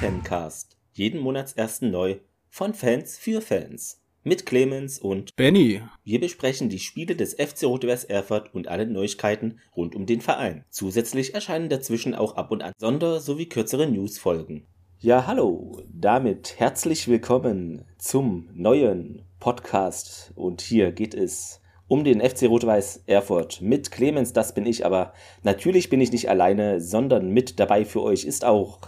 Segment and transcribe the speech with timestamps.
[0.00, 0.76] Fancast.
[0.92, 2.18] Jeden Monatsersten neu
[2.48, 4.00] von Fans für Fans.
[4.22, 5.82] Mit Clemens und Benny.
[6.04, 10.64] Wir besprechen die Spiele des FC Rot-Weiß Erfurt und alle Neuigkeiten rund um den Verein.
[10.70, 14.68] Zusätzlich erscheinen dazwischen auch ab und an Sonder- sowie kürzere Newsfolgen.
[15.00, 22.44] Ja, hallo, damit herzlich willkommen zum neuen Podcast und hier geht es um den FC
[22.44, 27.58] Rot-Weiß Erfurt mit Clemens, das bin ich, aber natürlich bin ich nicht alleine, sondern mit
[27.58, 28.78] dabei für euch ist auch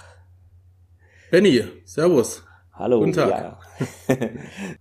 [1.32, 2.44] Benny, Servus.
[2.74, 2.98] Hallo.
[2.98, 3.30] Guten Tag.
[3.30, 3.58] Ja.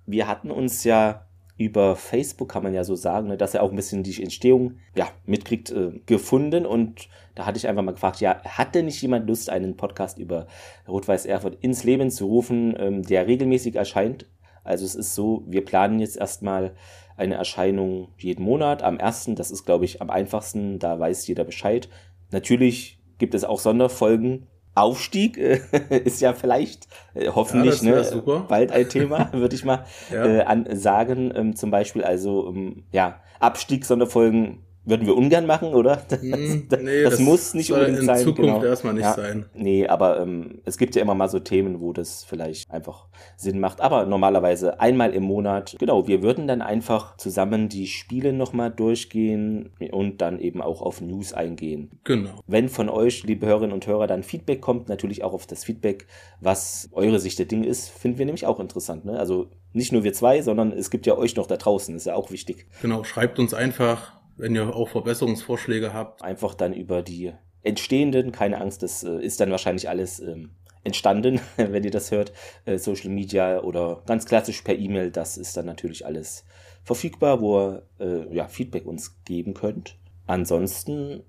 [0.06, 3.70] Wir hatten uns ja über Facebook, kann man ja so sagen, ne, dass er auch
[3.70, 6.66] ein bisschen die Entstehung ja, mitkriegt, äh, gefunden.
[6.66, 10.18] Und da hatte ich einfach mal gefragt, ja, hat denn nicht jemand Lust, einen Podcast
[10.18, 10.46] über
[10.90, 14.26] Rot-Weiß Erfurt ins Leben zu rufen, ähm, der regelmäßig erscheint?
[14.66, 16.76] Also es ist so, wir planen jetzt erstmal
[17.16, 19.38] eine Erscheinung jeden Monat am ersten.
[19.38, 21.88] Das ist, glaube ich, am einfachsten, da weiß jeder Bescheid.
[22.30, 25.60] Natürlich gibt es auch Sonderfolgen, Aufstieg äh,
[26.04, 30.26] ist ja vielleicht äh, hoffentlich Ja, ne, bald ein Thema, würde ich mal Ja.
[30.26, 31.32] äh, an, sagen.
[31.36, 36.02] Ähm, zum Beispiel also ähm, ja Abstiegssonderfolgen würden wir ungern machen, oder?
[36.10, 38.20] Das, Hm, das, nee, das muss nicht soll unbedingt in sein.
[38.24, 38.64] Zukunft genau.
[38.64, 39.14] erstmal nicht Ja.
[39.14, 39.46] sein.
[39.54, 43.60] Nee, aber ähm, es gibt ja immer mal so Themen, wo das vielleicht einfach Sinn
[43.60, 43.80] macht.
[43.82, 45.76] Aber normalerweise einmal im Monat.
[45.80, 51.02] Genau, wir würden dann einfach zusammen die Spiele nochmal durchgehen und dann eben auch auf
[51.02, 51.92] News eingehen.
[52.04, 52.32] Genau.
[52.48, 56.08] Wenn von euch, liebe Hörerinnen und Hörer, dann Feedback kommt, natürlich auch auf das Feedback,
[56.40, 59.06] was eure Sicht der Dinge ist, finden wir nämlich auch interessant.
[59.06, 59.18] Ne?
[59.20, 62.16] Also nicht nur wir zwei, sondern es gibt ja euch noch da draußen, ist ja
[62.16, 62.68] auch wichtig.
[62.82, 63.04] Genau.
[63.04, 66.24] Schreibt uns einfach, wenn ihr auch Verbesserungsvorschläge habt.
[66.24, 70.52] Einfach dann über die entstehenden, keine Angst, das äh, ist dann wahrscheinlich alles ähm,
[70.84, 72.32] entstanden, wenn ihr das hört,
[72.66, 76.46] äh, Social Media oder ganz klassisch per E-Mail, das ist dann natürlich alles
[76.84, 79.98] verfügbar, wo ihr äh, ja, Feedback uns geben könnt.
[80.26, 81.24] Ansonsten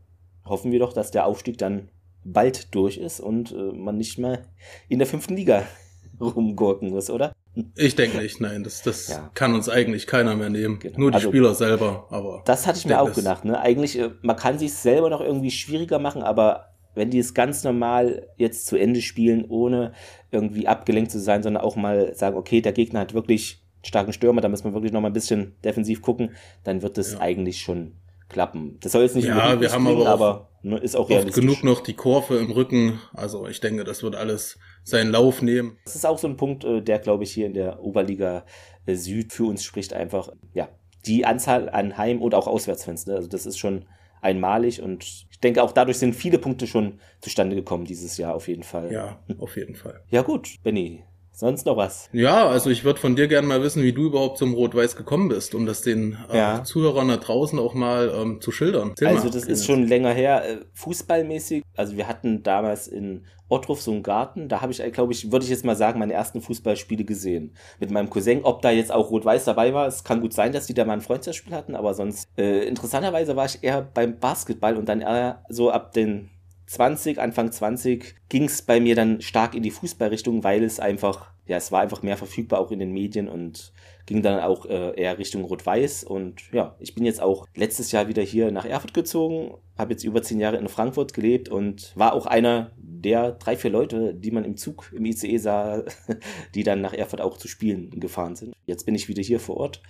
[0.44, 1.90] hoffen wir doch, dass der Aufstieg dann
[2.24, 4.44] bald durch ist und äh, man nicht mehr
[4.88, 5.64] in der fünften Liga
[6.20, 7.32] rumgurken muss, oder?
[7.76, 9.30] Ich denke nicht, nein, das, das Ja.
[9.34, 10.78] kann uns eigentlich keiner mehr nehmen.
[10.78, 10.98] Genau.
[10.98, 12.42] Nur die Also- Spieler selber, aber.
[12.46, 13.44] Das hatte ich mir auch das- gedacht.
[13.44, 13.60] Ne?
[13.60, 17.62] Eigentlich, äh, man kann sich selber noch irgendwie schwieriger machen, aber wenn die es ganz
[17.64, 19.92] normal jetzt zu Ende spielen, ohne
[20.30, 24.40] irgendwie abgelenkt zu sein, sondern auch mal sagen, okay, der Gegner hat wirklich starken Stürmer,
[24.40, 26.30] da müssen wir wirklich noch mal ein bisschen defensiv gucken,
[26.64, 27.20] dann wird es Ja.
[27.20, 27.92] eigentlich schon
[28.32, 28.78] klappen.
[28.80, 31.32] Das soll jetzt nicht Ja, wir haben klingen, aber auch aber ne, ist auch Oft
[31.32, 33.00] genug noch die Kurve im Rücken.
[33.12, 35.78] Also ich denke, das wird alles seinen Lauf nehmen.
[35.84, 38.44] Das ist auch so ein Punkt, äh, der, glaube ich, hier in der Oberliga
[38.86, 40.68] äh, Süd für uns spricht einfach, ja,
[41.06, 43.06] die Anzahl an Heim- und auch Auswärtsfans.
[43.06, 43.14] Ne?
[43.14, 43.86] Also das ist schon
[44.20, 48.48] einmalig und ich denke, auch dadurch sind viele Punkte schon zustande gekommen dieses Jahr auf
[48.48, 48.92] jeden Fall.
[48.92, 50.02] Ja, auf jeden Fall.
[50.08, 52.08] Ja gut, Benny, sonst noch was?
[52.12, 55.28] Ja, also ich würde von dir gerne mal wissen, wie du überhaupt zum Rot-Weiß gekommen
[55.28, 56.64] bist, um das den äh, Ja.
[56.64, 58.90] Zuhörern da draußen auch mal ähm, zu schildern.
[58.90, 61.62] Erzähl also mal, das ist schon länger her, äh, fußballmäßig.
[61.76, 65.44] Also wir hatten damals in Ottruf so einen Garten, da habe ich, glaube ich, würde
[65.44, 67.54] ich jetzt mal sagen, meine ersten Fußballspiele gesehen.
[67.80, 70.66] Mit meinem Cousin, ob da jetzt auch Rot-Weiß dabei war, es kann gut sein, dass
[70.66, 74.76] die da mal ein Freundschaftsspiel hatten, aber sonst, äh, interessanterweise war ich eher beim Basketball
[74.76, 76.30] und dann eher so ab den
[76.66, 81.32] 20, Anfang 20 ging es bei mir dann stark in die Fußballrichtung, weil es einfach,
[81.46, 83.72] ja, es war einfach mehr verfügbar auch in den Medien und
[84.06, 86.04] ging dann auch äh, eher Richtung Rot-Weiß.
[86.04, 90.04] Und ja, ich bin jetzt auch letztes Jahr wieder hier nach Erfurt gezogen, habe jetzt
[90.04, 94.30] über zehn Jahre in Frankfurt gelebt und war auch einer der drei, vier Leute, die
[94.30, 95.82] man im Zug, im ICE sah,
[96.54, 98.54] die dann nach Erfurt auch zu Spielen gefahren sind.
[98.66, 99.82] Jetzt bin ich wieder hier vor Ort.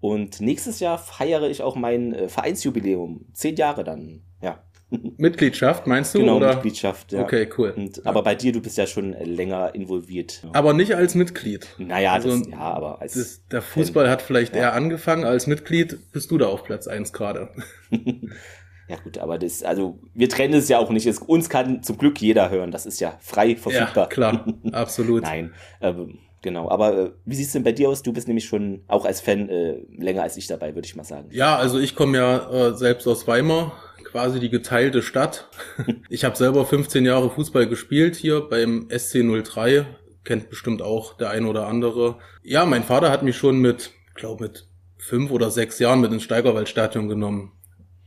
[0.00, 3.26] Und nächstes Jahr feiere ich auch mein äh, Vereinsjubiläum.
[3.32, 4.62] Zehn Jahre dann, ja.
[4.90, 6.18] Mitgliedschaft, meinst du?
[6.20, 6.54] Genau, oder?
[6.54, 7.20] Mitgliedschaft, ja.
[7.20, 7.72] Okay, cool.
[7.76, 8.02] Und, Ja.
[8.06, 10.42] Aber bei dir, du bist ja schon länger involviert.
[10.52, 11.68] Aber nicht als Mitglied.
[11.78, 14.62] Naja, Also, das, ja, aber als, Das, der Fußball hat vielleicht Ja.
[14.62, 15.24] eher angefangen.
[15.24, 17.50] Als Mitglied bist du da auf Platz eins gerade.
[18.88, 21.06] ja gut, aber das, also wir trennen es ja auch nicht.
[21.06, 22.70] Es, uns kann zum Glück jeder hören.
[22.72, 24.04] Das ist ja frei verfügbar.
[24.04, 24.46] Ja, klar.
[24.72, 25.22] Absolut.
[25.22, 26.70] Nein, ähm, genau.
[26.70, 28.02] Aber äh, wie sieht's denn bei dir aus?
[28.02, 31.04] Du bist nämlich schon auch als Fan äh, länger als ich dabei, würde ich mal
[31.04, 31.28] sagen.
[31.30, 33.72] Ja, also ich komme ja äh, selbst aus Weimar,
[34.04, 35.48] quasi die geteilte Stadt.
[36.08, 39.86] ich habe selber 15 Jahre Fußball gespielt hier beim SC03.
[40.24, 42.18] Kennt bestimmt auch der ein oder andere.
[42.42, 46.22] Ja, mein Vater hat mich schon mit, glaube mit fünf oder sechs Jahren mit ins
[46.22, 47.52] Steigerwaldstadion genommen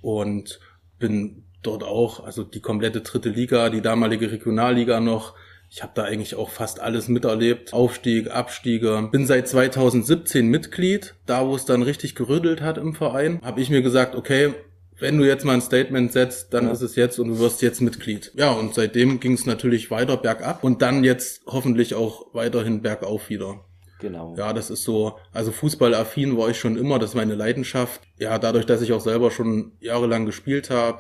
[0.01, 0.59] und
[1.00, 5.33] bin dort auch, also die komplette dritte Liga, die damalige Regionalliga noch.
[5.75, 7.73] Ich habe da eigentlich auch fast alles miterlebt.
[7.73, 9.09] Aufstieg, Abstiege.
[9.11, 11.15] Bin seit 2017 Mitglied.
[11.25, 14.53] Da, wo es dann richtig gerüttelt hat im Verein, habe ich mir gesagt, okay,
[14.99, 16.71] wenn du jetzt mal ein Statement setzt, dann Ja.
[16.73, 18.31] ist es jetzt und du wirst jetzt Mitglied.
[18.35, 23.29] Ja, und seitdem ging es natürlich weiter bergab und dann jetzt hoffentlich auch weiterhin bergauf
[23.31, 23.65] wieder.
[23.99, 24.35] Genau.
[24.37, 28.01] Ja, das ist so, also fußballaffin war ich schon immer, das ist meine Leidenschaft.
[28.19, 30.99] Ja, dadurch, dass ich auch selber schon jahrelang gespielt habe,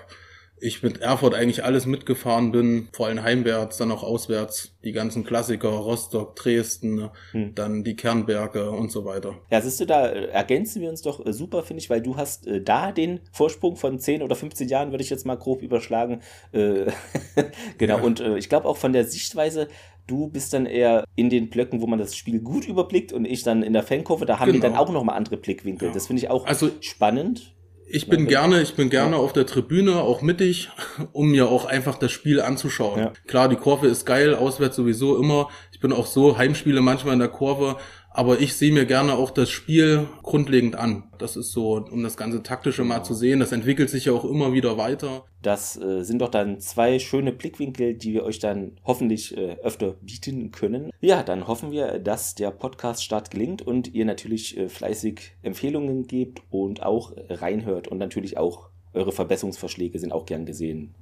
[0.63, 5.25] ich mit Erfurt eigentlich alles mitgefahren bin, vor allem heimwärts, dann auch auswärts, die ganzen
[5.25, 7.53] Klassiker, Rostock, Dresden, hm.
[7.53, 9.35] dann die Kernberge und so weiter.
[9.51, 12.15] Ja, siehst du, da äh, ergänzen wir uns doch äh, super, finde ich, weil du
[12.15, 15.61] hast äh, da den Vorsprung von 10 oder 15 Jahren, würde ich jetzt mal grob
[15.61, 16.21] überschlagen.
[16.53, 16.85] Äh,
[17.77, 18.03] genau, ja.
[18.03, 19.67] und äh, ich glaube auch von der Sichtweise,
[20.05, 23.43] Du bist dann eher in den Blöcken, wo man das Spiel gut überblickt und ich
[23.43, 24.61] dann in der Fankurve, da haben genau.
[24.61, 25.87] wir dann auch nochmal andere Blickwinkel.
[25.87, 25.93] Ja.
[25.93, 27.52] Das finde ich auch also, spannend.
[27.87, 29.21] Ich bin gerne, ich bin gerne ja.
[29.21, 30.69] auf der Tribüne, auch mittig,
[31.11, 32.99] um mir auch einfach das Spiel anzuschauen.
[32.99, 33.13] Ja.
[33.27, 35.49] Klar, die Kurve ist geil, auswärts sowieso immer.
[35.71, 37.77] Ich bin auch so Heimspiele manchmal in der Kurve,
[38.13, 41.03] aber ich sehe mir gerne auch das Spiel grundlegend an.
[41.17, 43.39] Das ist so, um das ganze Taktische mal zu sehen.
[43.39, 45.25] Das entwickelt sich ja auch immer wieder weiter.
[45.41, 49.95] Das äh, sind doch dann zwei schöne Blickwinkel, die wir euch dann hoffentlich äh, öfter
[50.01, 50.91] bieten können.
[51.01, 56.43] Ja, dann hoffen wir, dass der Podcast-Start gelingt und ihr natürlich äh, fleißig Empfehlungen gebt
[56.49, 60.93] und auch reinhört und natürlich auch eure Verbesserungsvorschläge sind auch gern gesehen.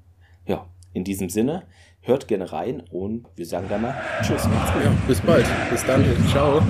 [0.47, 1.63] Ja, in diesem Sinne,
[2.01, 4.45] hört gerne rein und wir sagen dann mal Tschüss.
[4.45, 5.45] Ja, bis bald.
[5.69, 6.05] Bis dann.
[6.29, 6.61] Ciao.